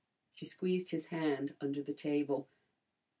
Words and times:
She 0.33 0.47
squeezed 0.47 0.89
his 0.89 1.05
hand 1.09 1.55
under 1.61 1.83
the 1.83 1.93
table. 1.93 2.49